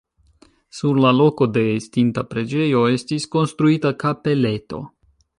[0.77, 4.81] Sur la loko de estinta preĝejo estis konstruita kapeleto.